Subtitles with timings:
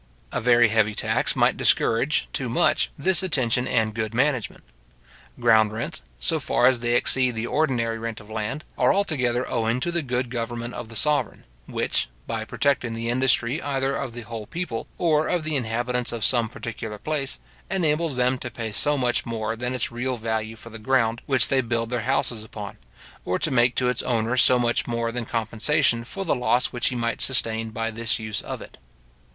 [0.31, 4.63] A very heavy tax might discourage, too much, this attention and good management.
[5.39, 9.79] Ground rents, so far as they exceed the ordinary rent of land, are altogether owing
[9.81, 14.21] to the good government of the sovereign, which, by protecting the industry either of the
[14.21, 17.39] whole people or of the inhabitants of some particular place,
[17.69, 21.47] enables them to pay so much more than its real value for the ground which
[21.49, 22.79] they build their houses upon;
[23.23, 26.87] or to make to its owner so much more than compensation for the loss which
[26.89, 28.79] he might sustain by this use of it.